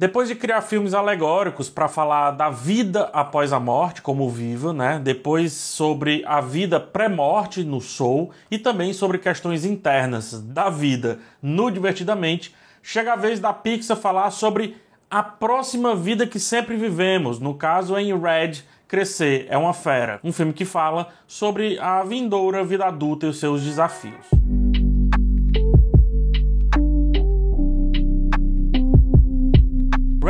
[0.00, 4.98] Depois de criar filmes alegóricos para falar da vida após a morte, como viva, né?
[4.98, 11.70] Depois sobre a vida pré-morte no Soul e também sobre questões internas da vida no
[11.70, 14.74] Divertidamente, chega a vez da Pixar falar sobre
[15.10, 20.32] a próxima vida que sempre vivemos, no caso em Red, Crescer é uma Fera, um
[20.32, 24.24] filme que fala sobre a vindoura vida adulta e os seus desafios.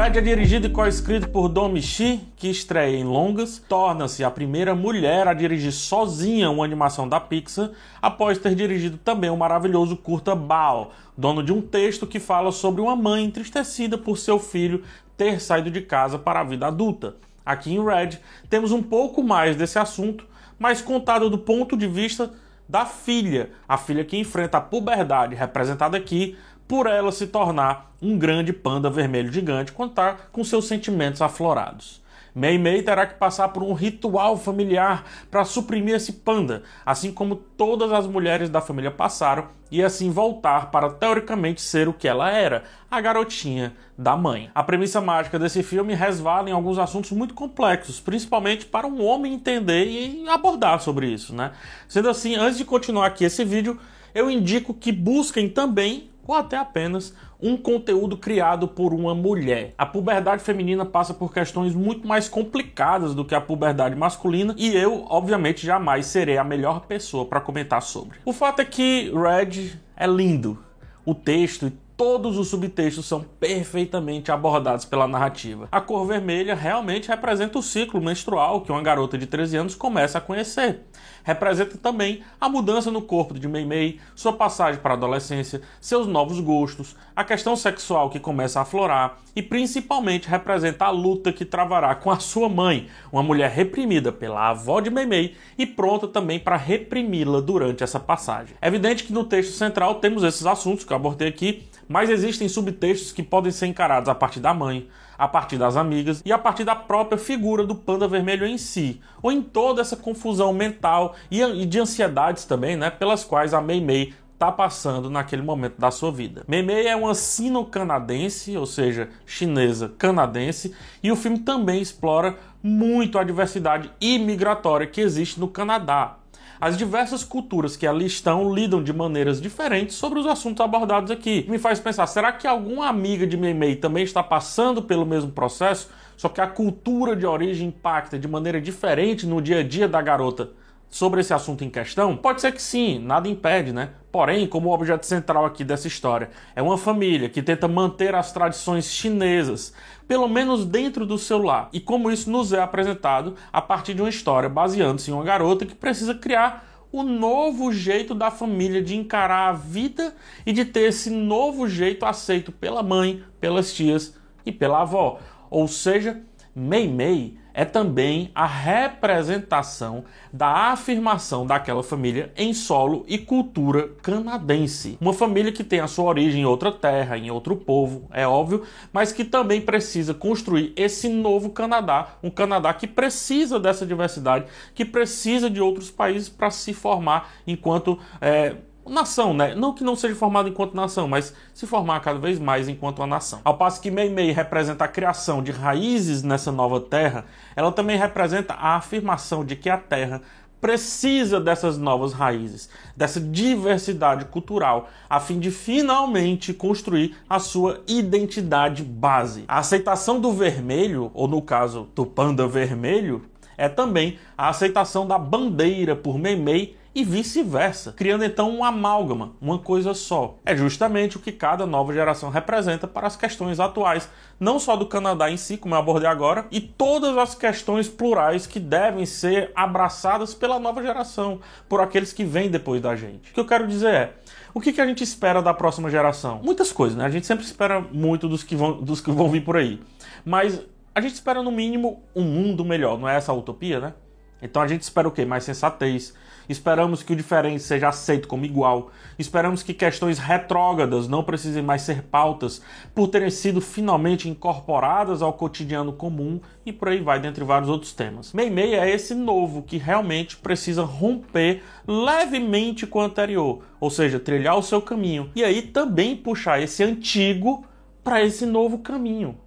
[0.01, 4.75] Red é dirigido e co-escrito por Domi Shi, que estreia em longas, torna-se a primeira
[4.75, 7.69] mulher a dirigir sozinha uma animação da Pixar,
[8.01, 12.81] após ter dirigido também o maravilhoso curta Bao, dono de um texto que fala sobre
[12.81, 14.83] uma mãe entristecida por seu filho
[15.19, 17.17] ter saído de casa para a vida adulta.
[17.45, 20.27] Aqui em Red temos um pouco mais desse assunto,
[20.59, 22.31] mas contado do ponto de vista
[22.67, 26.39] da filha, a filha que enfrenta a puberdade, representada aqui
[26.71, 32.01] por ela se tornar um grande panda vermelho gigante quando está com seus sentimentos aflorados.
[32.33, 37.35] Mei Mei terá que passar por um ritual familiar para suprimir esse panda, assim como
[37.35, 42.31] todas as mulheres da família passaram, e assim voltar para teoricamente ser o que ela
[42.31, 44.49] era, a garotinha da mãe.
[44.55, 49.35] A premissa mágica desse filme resvala em alguns assuntos muito complexos, principalmente para um homem
[49.35, 51.51] entender e abordar sobre isso, né?
[51.89, 53.77] Sendo assim, antes de continuar aqui esse vídeo,
[54.15, 59.75] eu indico que busquem também ou até apenas um conteúdo criado por uma mulher.
[59.77, 64.77] A puberdade feminina passa por questões muito mais complicadas do que a puberdade masculina e
[64.77, 68.19] eu, obviamente, jamais serei a melhor pessoa para comentar sobre.
[68.25, 70.59] O fato é que Red é lindo.
[71.05, 75.69] O texto e todos os subtextos são perfeitamente abordados pela narrativa.
[75.71, 80.17] A cor vermelha realmente representa o ciclo menstrual que uma garota de 13 anos começa
[80.17, 80.81] a conhecer.
[81.23, 86.07] Representa também a mudança no corpo de Mei Mei, sua passagem para a adolescência, seus
[86.07, 91.45] novos gostos, a questão sexual que começa a aflorar e principalmente representa a luta que
[91.45, 96.09] travará com a sua mãe, uma mulher reprimida pela avó de Mei Mei e pronta
[96.09, 98.57] também para reprimi-la durante essa passagem.
[98.63, 102.49] É evidente que no texto central temos esses assuntos que eu abordei aqui, mas existem
[102.49, 106.39] subtextos que podem ser encarados a partir da mãe, a partir das amigas e a
[106.39, 111.17] partir da própria figura do panda vermelho em si, ou em toda essa confusão mental
[111.29, 115.91] e de ansiedades também, né, pelas quais a Mei Mei está passando naquele momento da
[115.91, 116.45] sua vida.
[116.47, 123.19] Mei Mei é uma sino-canadense, ou seja, chinesa canadense, e o filme também explora muito
[123.19, 126.20] a diversidade imigratória que existe no Canadá,
[126.61, 131.47] as diversas culturas que ali estão lidam de maneiras diferentes sobre os assuntos abordados aqui.
[131.49, 135.89] Me faz pensar, será que alguma amiga de Meimei também está passando pelo mesmo processo,
[136.17, 140.03] só que a cultura de origem impacta de maneira diferente no dia a dia da
[140.03, 140.51] garota?
[140.91, 142.17] Sobre esse assunto em questão?
[142.17, 143.91] Pode ser que sim, nada impede, né?
[144.11, 148.33] Porém, como o objeto central aqui dessa história é uma família que tenta manter as
[148.33, 149.73] tradições chinesas,
[150.09, 154.03] pelo menos dentro do seu lar, e como isso nos é apresentado a partir de
[154.03, 158.97] uma história baseando-se em uma garota que precisa criar o novo jeito da família de
[158.97, 160.13] encarar a vida
[160.45, 165.21] e de ter esse novo jeito aceito pela mãe, pelas tias e pela avó.
[165.49, 166.21] Ou seja,
[166.55, 174.97] Mei Mei é também a representação da afirmação daquela família em solo e cultura canadense.
[175.01, 178.63] Uma família que tem a sua origem em outra terra, em outro povo, é óbvio,
[178.93, 184.85] mas que também precisa construir esse novo Canadá, um Canadá que precisa dessa diversidade, que
[184.85, 188.57] precisa de outros países para se formar enquanto é,
[188.91, 189.55] nação, né?
[189.55, 193.07] Não que não seja formado enquanto nação, mas se formar cada vez mais enquanto uma
[193.07, 193.41] nação.
[193.45, 197.25] Ao passo que Meimei representa a criação de raízes nessa nova terra,
[197.55, 200.21] ela também representa a afirmação de que a terra
[200.61, 208.83] precisa dessas novas raízes, dessa diversidade cultural, a fim de finalmente construir a sua identidade
[208.83, 209.45] base.
[209.49, 213.23] A aceitação do vermelho, ou no caso do panda vermelho,
[213.57, 219.59] é também a aceitação da bandeira por Meimei e vice-versa, criando então um amálgama, uma
[219.59, 220.39] coisa só.
[220.45, 224.87] É justamente o que cada nova geração representa para as questões atuais, não só do
[224.87, 229.51] Canadá em si, como eu abordei agora, e todas as questões plurais que devem ser
[229.55, 233.31] abraçadas pela nova geração, por aqueles que vêm depois da gente.
[233.31, 234.15] O que eu quero dizer é,
[234.53, 236.41] o que, que a gente espera da próxima geração?
[236.43, 237.05] Muitas coisas, né?
[237.05, 239.81] A gente sempre espera muito dos que vão, dos que vão vir por aí.
[240.25, 240.61] Mas
[240.95, 243.95] a gente espera, no mínimo, um mundo melhor, não é essa a utopia, né?
[244.43, 245.25] Então a gente espera o quê?
[245.25, 246.15] Mais sensatez.
[246.49, 248.91] Esperamos que o diferente seja aceito como igual.
[249.17, 252.61] Esperamos que questões retrógradas não precisem mais ser pautas
[252.93, 257.93] por terem sido finalmente incorporadas ao cotidiano comum e por aí vai, dentre vários outros
[257.93, 258.33] temas.
[258.33, 264.59] Meimei é esse novo que realmente precisa romper levemente com o anterior, ou seja, trilhar
[264.59, 267.65] o seu caminho e aí também puxar esse antigo
[268.03, 269.39] para esse novo caminho.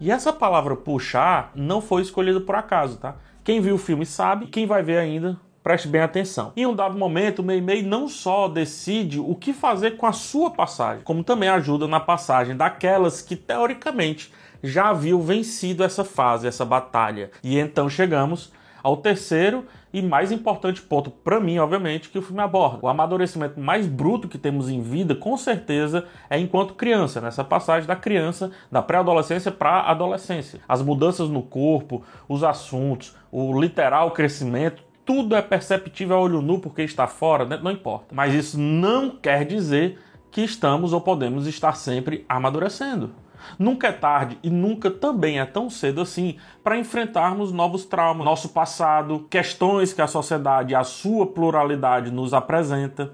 [0.00, 3.16] E essa palavra puxar não foi escolhida por acaso, tá?
[3.50, 6.52] Quem viu o filme sabe, quem vai ver ainda preste bem atenção.
[6.56, 10.52] Em um dado momento, o Meimei não só decide o que fazer com a sua
[10.52, 14.32] passagem, como também ajuda na passagem daquelas que teoricamente
[14.62, 17.32] já haviam vencido essa fase, essa batalha.
[17.42, 18.52] E então chegamos
[18.82, 22.78] ao terceiro e mais importante ponto para mim, obviamente, que o filme aborda.
[22.82, 27.86] O amadurecimento mais bruto que temos em vida, com certeza, é enquanto criança, nessa passagem
[27.86, 30.60] da criança, da pré-adolescência para a adolescência.
[30.68, 36.60] As mudanças no corpo, os assuntos, o literal crescimento, tudo é perceptível a olho nu
[36.60, 37.58] porque está fora, né?
[37.60, 38.14] não importa.
[38.14, 39.98] Mas isso não quer dizer
[40.30, 43.12] que estamos ou podemos estar sempre amadurecendo.
[43.58, 48.50] Nunca é tarde e nunca também é tão cedo assim para enfrentarmos novos traumas, nosso
[48.50, 53.12] passado, questões que a sociedade e a sua pluralidade nos apresenta.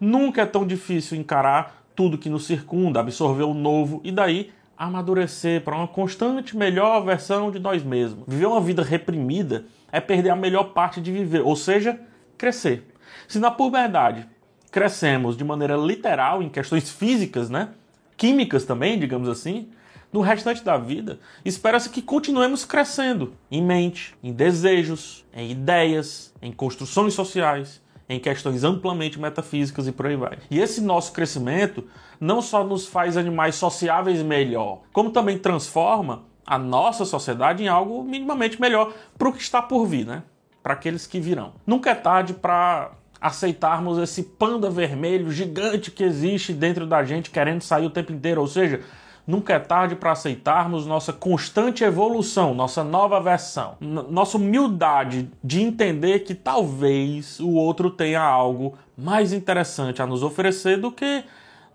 [0.00, 5.62] Nunca é tão difícil encarar tudo que nos circunda, absorver o novo e daí amadurecer
[5.62, 8.24] para uma constante melhor versão de nós mesmos.
[8.28, 11.98] Viver uma vida reprimida é perder a melhor parte de viver, ou seja,
[12.36, 12.86] crescer.
[13.26, 14.28] Se na puberdade
[14.70, 17.70] crescemos de maneira literal em questões físicas, né?
[18.18, 19.70] Químicas também, digamos assim,
[20.12, 26.50] no restante da vida, espera-se que continuemos crescendo em mente, em desejos, em ideias, em
[26.50, 30.38] construções sociais, em questões amplamente metafísicas e por aí vai.
[30.50, 31.84] E esse nosso crescimento
[32.18, 38.02] não só nos faz animais sociáveis melhor, como também transforma a nossa sociedade em algo
[38.02, 40.22] minimamente melhor para o que está por vir, né?
[40.62, 41.52] Para aqueles que virão.
[41.66, 47.62] Nunca é tarde para aceitarmos esse panda vermelho gigante que existe dentro da gente querendo
[47.62, 48.80] sair o tempo inteiro, ou seja,
[49.26, 56.20] nunca é tarde para aceitarmos nossa constante evolução, nossa nova versão, nossa humildade de entender
[56.20, 61.24] que talvez o outro tenha algo mais interessante a nos oferecer do que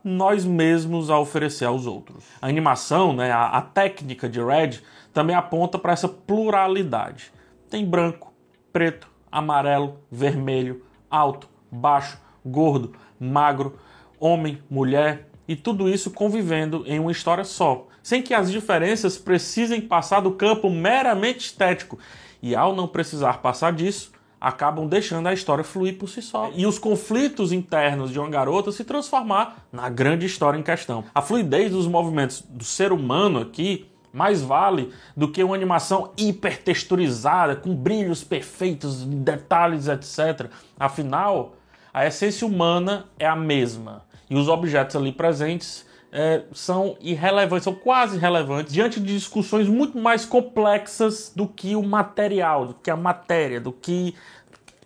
[0.03, 2.25] nós mesmos a oferecer aos outros.
[2.41, 4.79] A animação, né, a, a técnica de Red
[5.13, 7.31] também aponta para essa pluralidade.
[7.69, 8.33] Tem branco,
[8.73, 13.77] preto, amarelo, vermelho, alto, baixo, gordo, magro,
[14.19, 19.79] homem, mulher e tudo isso convivendo em uma história só, sem que as diferenças precisem
[19.79, 21.99] passar do campo meramente estético.
[22.41, 24.11] E ao não precisar passar disso,
[24.41, 26.51] acabam deixando a história fluir por si só.
[26.55, 31.05] E os conflitos internos de uma garota se transformar na grande história em questão.
[31.13, 37.55] A fluidez dos movimentos do ser humano aqui mais vale do que uma animação hipertexturizada,
[37.55, 40.51] com brilhos perfeitos, detalhes, etc.
[40.79, 41.55] Afinal,
[41.91, 44.03] a essência humana é a mesma.
[44.29, 49.97] E os objetos ali presentes é, são irrelevantes, são quase irrelevantes, diante de discussões muito
[49.97, 54.13] mais complexas do que o material, do que a matéria, do que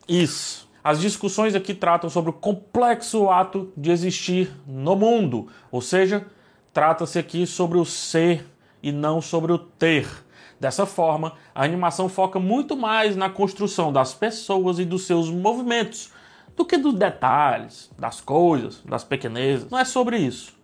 [0.08, 0.70] isso.
[0.82, 6.26] As discussões aqui tratam sobre o complexo ato de existir no mundo, ou seja,
[6.72, 8.46] trata-se aqui sobre o ser
[8.82, 10.08] e não sobre o ter.
[10.60, 16.12] Dessa forma, a animação foca muito mais na construção das pessoas e dos seus movimentos
[16.56, 19.70] do que dos detalhes, das coisas, das pequenezas.
[19.70, 20.57] Não é sobre isso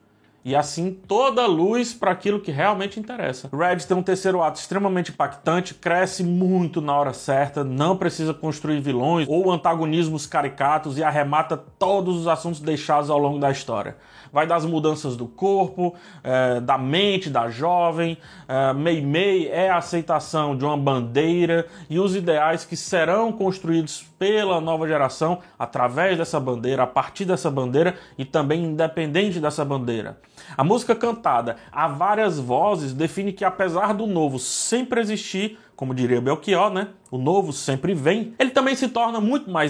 [0.46, 3.50] e assim toda a luz para aquilo que realmente interessa.
[3.52, 8.82] Red tem um terceiro ato extremamente impactante, cresce muito na hora certa, não precisa construir
[8.82, 13.96] vilões ou antagonismos caricatos e arremata todos os assuntos deixados ao longo da história.
[14.32, 15.94] Vai das mudanças do corpo,
[16.24, 18.18] é, da mente da jovem,
[18.48, 24.04] é, Mei Mei é a aceitação de uma bandeira e os ideais que serão construídos
[24.18, 30.18] pela nova geração através dessa bandeira, a partir dessa bandeira e também independente dessa bandeira.
[30.58, 36.22] A música cantada a várias vozes define que apesar do novo sempre existir, como diria
[36.22, 36.90] Belchior, né?
[37.12, 39.62] O novo sempre vem, ele também se torna muito mais